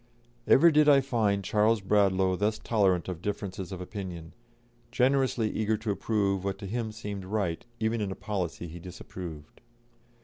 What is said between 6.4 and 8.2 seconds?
what to him seemed right even in a